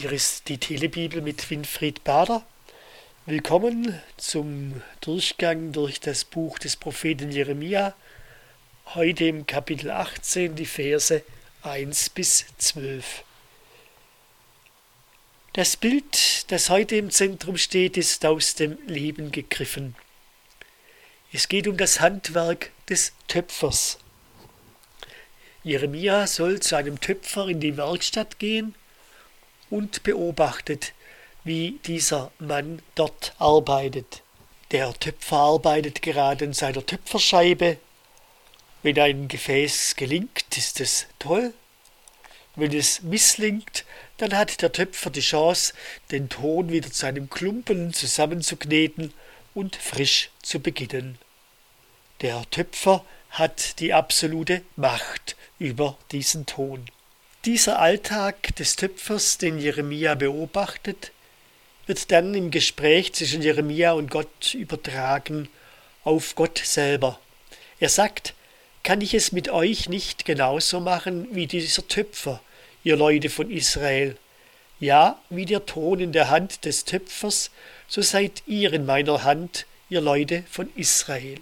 Hier 0.00 0.12
ist 0.12 0.48
die 0.48 0.56
Telebibel 0.56 1.20
mit 1.20 1.50
Winfried 1.50 2.04
Bader. 2.04 2.46
Willkommen 3.26 4.00
zum 4.16 4.80
Durchgang 5.02 5.72
durch 5.72 6.00
das 6.00 6.24
Buch 6.24 6.58
des 6.58 6.76
Propheten 6.76 7.30
Jeremia. 7.30 7.94
Heute 8.94 9.26
im 9.26 9.46
Kapitel 9.46 9.90
18 9.90 10.56
die 10.56 10.64
Verse 10.64 11.22
1 11.64 12.08
bis 12.08 12.46
12. 12.56 13.24
Das 15.52 15.76
Bild, 15.76 16.50
das 16.50 16.70
heute 16.70 16.96
im 16.96 17.10
Zentrum 17.10 17.58
steht, 17.58 17.98
ist 17.98 18.24
aus 18.24 18.54
dem 18.54 18.78
Leben 18.86 19.30
gegriffen. 19.30 19.96
Es 21.30 21.46
geht 21.46 21.68
um 21.68 21.76
das 21.76 22.00
Handwerk 22.00 22.70
des 22.88 23.12
Töpfers. 23.28 23.98
Jeremia 25.62 26.26
soll 26.26 26.60
zu 26.60 26.76
einem 26.76 27.00
Töpfer 27.00 27.48
in 27.48 27.60
die 27.60 27.76
Werkstatt 27.76 28.38
gehen 28.38 28.74
und 29.70 30.02
beobachtet, 30.02 30.92
wie 31.44 31.78
dieser 31.86 32.30
Mann 32.38 32.82
dort 32.94 33.34
arbeitet. 33.38 34.22
Der 34.72 34.92
Töpfer 34.92 35.36
arbeitet 35.36 36.02
gerade 36.02 36.44
an 36.44 36.52
seiner 36.52 36.84
Töpferscheibe. 36.84 37.78
Wenn 38.82 38.98
ein 38.98 39.28
Gefäß 39.28 39.96
gelingt, 39.96 40.56
ist 40.56 40.80
es 40.80 41.06
toll. 41.18 41.52
Wenn 42.56 42.72
es 42.72 43.02
misslingt, 43.02 43.84
dann 44.18 44.36
hat 44.36 44.60
der 44.60 44.72
Töpfer 44.72 45.10
die 45.10 45.20
Chance, 45.20 45.72
den 46.10 46.28
Ton 46.28 46.70
wieder 46.70 46.90
zu 46.90 47.06
einem 47.06 47.30
Klumpen 47.30 47.92
zusammenzukneten 47.92 49.14
und 49.54 49.76
frisch 49.76 50.30
zu 50.42 50.60
beginnen. 50.60 51.18
Der 52.20 52.48
Töpfer 52.50 53.04
hat 53.30 53.78
die 53.80 53.94
absolute 53.94 54.62
Macht 54.76 55.36
über 55.58 55.96
diesen 56.12 56.46
Ton. 56.46 56.86
Dieser 57.46 57.78
Alltag 57.78 58.54
des 58.56 58.76
Töpfers, 58.76 59.38
den 59.38 59.58
Jeremia 59.58 60.14
beobachtet, 60.14 61.10
wird 61.86 62.12
dann 62.12 62.34
im 62.34 62.50
Gespräch 62.50 63.14
zwischen 63.14 63.40
Jeremia 63.40 63.92
und 63.92 64.10
Gott 64.10 64.52
übertragen 64.52 65.48
auf 66.04 66.34
Gott 66.34 66.58
selber. 66.58 67.18
Er 67.78 67.88
sagt, 67.88 68.34
kann 68.82 69.00
ich 69.00 69.14
es 69.14 69.32
mit 69.32 69.48
euch 69.48 69.88
nicht 69.88 70.26
genauso 70.26 70.80
machen 70.80 71.28
wie 71.34 71.46
dieser 71.46 71.88
Töpfer, 71.88 72.42
ihr 72.84 72.96
Leute 72.96 73.30
von 73.30 73.50
Israel? 73.50 74.18
Ja, 74.78 75.18
wie 75.30 75.46
der 75.46 75.64
Ton 75.64 75.98
in 75.98 76.12
der 76.12 76.28
Hand 76.28 76.66
des 76.66 76.84
Töpfers, 76.84 77.50
so 77.88 78.02
seid 78.02 78.42
ihr 78.46 78.74
in 78.74 78.84
meiner 78.84 79.24
Hand, 79.24 79.64
ihr 79.88 80.02
Leute 80.02 80.44
von 80.50 80.68
Israel. 80.76 81.40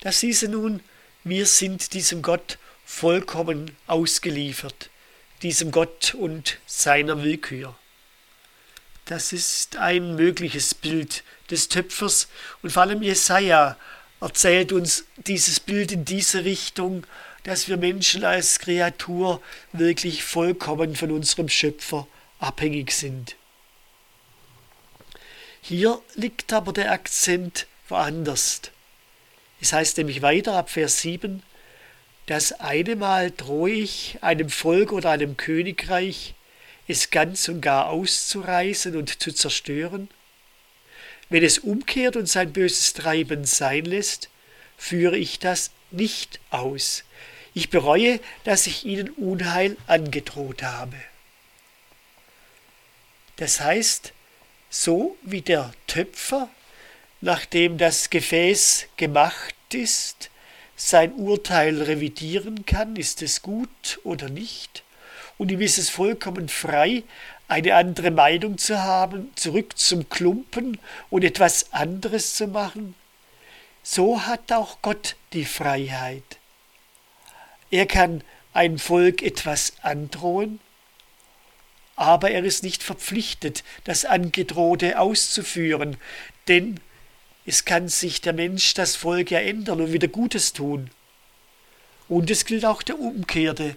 Das 0.00 0.20
hieße 0.20 0.48
nun, 0.48 0.80
wir 1.24 1.46
sind 1.46 1.94
diesem 1.94 2.20
Gott 2.20 2.58
vollkommen 2.86 3.76
ausgeliefert, 3.88 4.88
diesem 5.42 5.72
Gott 5.72 6.14
und 6.14 6.58
seiner 6.66 7.22
Willkür. 7.22 7.74
Das 9.04 9.32
ist 9.32 9.76
ein 9.76 10.14
mögliches 10.14 10.72
Bild 10.72 11.22
des 11.50 11.68
Töpfers 11.68 12.28
und 12.62 12.70
vor 12.70 12.82
allem 12.82 13.02
Jesaja 13.02 13.76
erzählt 14.20 14.72
uns 14.72 15.04
dieses 15.16 15.60
Bild 15.60 15.92
in 15.92 16.04
diese 16.04 16.44
Richtung, 16.44 17.06
dass 17.42 17.68
wir 17.68 17.76
Menschen 17.76 18.24
als 18.24 18.60
Kreatur 18.60 19.42
wirklich 19.72 20.24
vollkommen 20.24 20.96
von 20.96 21.10
unserem 21.10 21.48
Schöpfer 21.48 22.08
abhängig 22.38 22.92
sind. 22.92 23.36
Hier 25.60 26.00
liegt 26.14 26.52
aber 26.52 26.72
der 26.72 26.92
Akzent 26.92 27.66
woanders. 27.88 28.62
Es 29.60 29.72
heißt 29.72 29.98
nämlich 29.98 30.22
weiter 30.22 30.54
ab 30.54 30.70
Vers 30.70 31.00
7, 31.00 31.42
das 32.26 32.52
eine 32.52 32.96
Mal 32.96 33.30
drohe 33.30 33.70
ich 33.70 34.18
einem 34.20 34.50
Volk 34.50 34.92
oder 34.92 35.10
einem 35.10 35.36
Königreich, 35.36 36.34
es 36.88 37.10
ganz 37.10 37.48
und 37.48 37.60
gar 37.60 37.88
auszureißen 37.88 38.96
und 38.96 39.22
zu 39.22 39.32
zerstören? 39.32 40.08
Wenn 41.28 41.42
es 41.42 41.58
umkehrt 41.58 42.16
und 42.16 42.26
sein 42.26 42.52
böses 42.52 42.92
Treiben 42.92 43.44
sein 43.44 43.84
lässt, 43.84 44.28
führe 44.76 45.16
ich 45.16 45.38
das 45.38 45.70
nicht 45.90 46.40
aus. 46.50 47.04
Ich 47.54 47.70
bereue, 47.70 48.20
dass 48.44 48.66
ich 48.66 48.84
ihnen 48.84 49.10
Unheil 49.10 49.76
angedroht 49.86 50.62
habe. 50.62 50.96
Das 53.36 53.60
heißt, 53.60 54.12
so 54.68 55.16
wie 55.22 55.42
der 55.42 55.72
Töpfer, 55.86 56.48
nachdem 57.20 57.78
das 57.78 58.10
Gefäß 58.10 58.86
gemacht 58.96 59.54
ist, 59.72 60.30
sein 60.76 61.14
Urteil 61.14 61.82
revidieren 61.82 62.66
kann, 62.66 62.96
ist 62.96 63.22
es 63.22 63.42
gut 63.42 63.98
oder 64.04 64.28
nicht, 64.28 64.84
und 65.38 65.50
ihm 65.50 65.60
ist 65.60 65.78
es 65.78 65.90
vollkommen 65.90 66.48
frei, 66.48 67.02
eine 67.48 67.74
andere 67.74 68.10
Meinung 68.10 68.58
zu 68.58 68.82
haben, 68.82 69.30
zurück 69.36 69.78
zum 69.78 70.08
Klumpen 70.08 70.78
und 71.10 71.24
etwas 71.24 71.72
anderes 71.72 72.34
zu 72.34 72.46
machen. 72.46 72.94
So 73.82 74.26
hat 74.26 74.52
auch 74.52 74.78
Gott 74.82 75.16
die 75.32 75.44
Freiheit. 75.44 76.38
Er 77.70 77.86
kann 77.86 78.22
ein 78.52 78.78
Volk 78.78 79.22
etwas 79.22 79.74
androhen, 79.82 80.60
aber 81.94 82.30
er 82.30 82.44
ist 82.44 82.62
nicht 82.62 82.82
verpflichtet, 82.82 83.64
das 83.84 84.04
Angedrohte 84.04 84.98
auszuführen, 84.98 85.96
denn 86.48 86.80
es 87.46 87.64
kann 87.64 87.88
sich 87.88 88.20
der 88.20 88.32
Mensch, 88.32 88.74
das 88.74 88.96
Volk 88.96 89.30
ja 89.30 89.38
ändern 89.38 89.80
und 89.80 89.92
wieder 89.92 90.08
Gutes 90.08 90.52
tun. 90.52 90.90
Und 92.08 92.30
es 92.30 92.44
gilt 92.44 92.64
auch 92.64 92.82
der 92.82 92.98
Umkehrte. 92.98 93.76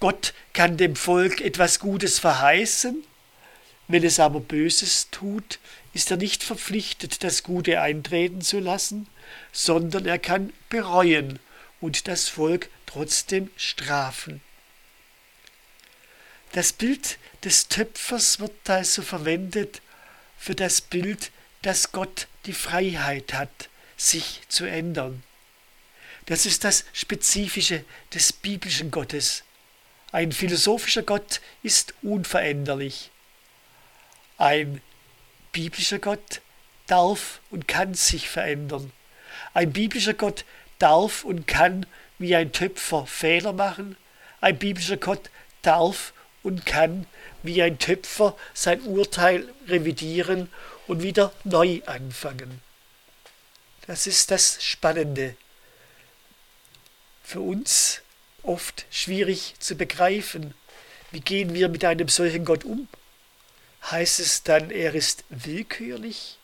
Gott 0.00 0.32
kann 0.54 0.76
dem 0.76 0.96
Volk 0.96 1.40
etwas 1.42 1.78
Gutes 1.78 2.18
verheißen, 2.18 3.04
wenn 3.88 4.02
es 4.02 4.18
aber 4.18 4.40
Böses 4.40 5.08
tut, 5.10 5.58
ist 5.92 6.10
er 6.10 6.16
nicht 6.16 6.42
verpflichtet, 6.42 7.22
das 7.22 7.42
Gute 7.42 7.80
eintreten 7.80 8.40
zu 8.40 8.58
lassen, 8.58 9.06
sondern 9.52 10.06
er 10.06 10.18
kann 10.18 10.52
bereuen 10.70 11.38
und 11.80 12.08
das 12.08 12.28
Volk 12.28 12.70
trotzdem 12.86 13.50
strafen. 13.56 14.40
Das 16.52 16.72
Bild 16.72 17.18
des 17.44 17.68
Töpfers 17.68 18.40
wird 18.40 18.70
also 18.70 19.02
verwendet 19.02 19.82
für 20.38 20.54
das 20.54 20.80
Bild, 20.80 21.30
dass 21.62 21.92
Gott 21.92 22.28
die 22.46 22.52
Freiheit 22.52 23.34
hat, 23.34 23.68
sich 23.96 24.40
zu 24.48 24.64
ändern. 24.64 25.22
Das 26.26 26.46
ist 26.46 26.64
das 26.64 26.84
Spezifische 26.92 27.84
des 28.12 28.32
biblischen 28.32 28.90
Gottes. 28.90 29.44
Ein 30.12 30.32
philosophischer 30.32 31.02
Gott 31.02 31.40
ist 31.62 31.94
unveränderlich. 32.02 33.10
Ein 34.38 34.80
biblischer 35.52 35.98
Gott 35.98 36.40
darf 36.86 37.40
und 37.50 37.68
kann 37.68 37.94
sich 37.94 38.28
verändern. 38.28 38.92
Ein 39.52 39.72
biblischer 39.72 40.14
Gott 40.14 40.44
darf 40.78 41.24
und 41.24 41.46
kann 41.46 41.86
wie 42.18 42.34
ein 42.34 42.52
Töpfer 42.52 43.06
Fehler 43.06 43.52
machen. 43.52 43.96
Ein 44.40 44.58
biblischer 44.58 44.96
Gott 44.96 45.30
darf 45.62 46.12
und 46.42 46.66
kann 46.66 47.06
wie 47.42 47.62
ein 47.62 47.78
Töpfer 47.78 48.36
sein 48.52 48.80
Urteil 48.82 49.48
revidieren 49.68 50.48
und 50.86 51.02
wieder 51.02 51.32
neu 51.44 51.80
anfangen. 51.86 52.60
Das 53.86 54.06
ist 54.06 54.30
das 54.30 54.62
Spannende. 54.62 55.36
Für 57.22 57.40
uns 57.40 58.02
oft 58.42 58.86
schwierig 58.90 59.54
zu 59.58 59.74
begreifen. 59.74 60.54
Wie 61.10 61.20
gehen 61.20 61.54
wir 61.54 61.68
mit 61.68 61.84
einem 61.84 62.08
solchen 62.08 62.44
Gott 62.44 62.64
um? 62.64 62.88
Heißt 63.90 64.20
es 64.20 64.42
dann, 64.42 64.70
er 64.70 64.94
ist 64.94 65.24
willkürlich? 65.28 66.38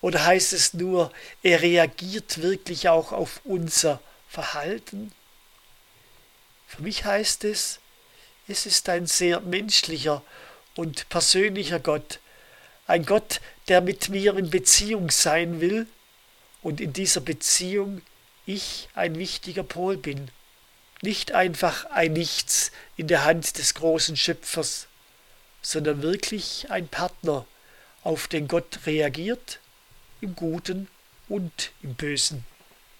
Oder 0.00 0.24
heißt 0.24 0.52
es 0.52 0.74
nur, 0.74 1.12
er 1.42 1.62
reagiert 1.62 2.42
wirklich 2.42 2.88
auch 2.88 3.12
auf 3.12 3.40
unser 3.44 4.00
Verhalten? 4.28 5.12
Für 6.66 6.82
mich 6.82 7.04
heißt 7.04 7.44
es, 7.44 7.78
es 8.48 8.66
ist 8.66 8.88
ein 8.88 9.06
sehr 9.06 9.40
menschlicher 9.40 10.22
und 10.74 11.08
persönlicher 11.08 11.78
Gott, 11.78 12.18
ein 12.86 13.04
Gott, 13.04 13.40
der 13.68 13.80
mit 13.80 14.08
mir 14.08 14.36
in 14.36 14.50
Beziehung 14.50 15.10
sein 15.10 15.60
will 15.60 15.86
und 16.62 16.80
in 16.80 16.92
dieser 16.92 17.20
Beziehung 17.20 18.02
ich 18.46 18.88
ein 18.94 19.18
wichtiger 19.18 19.62
Pol 19.62 19.96
bin. 19.96 20.30
Nicht 21.00 21.32
einfach 21.32 21.86
ein 21.86 22.12
Nichts 22.12 22.72
in 22.96 23.08
der 23.08 23.24
Hand 23.24 23.58
des 23.58 23.74
großen 23.74 24.16
Schöpfers, 24.16 24.86
sondern 25.60 26.02
wirklich 26.02 26.70
ein 26.70 26.88
Partner, 26.88 27.46
auf 28.04 28.26
den 28.26 28.48
Gott 28.48 28.80
reagiert, 28.86 29.60
im 30.20 30.34
Guten 30.34 30.88
und 31.28 31.72
im 31.82 31.94
Bösen. 31.94 32.44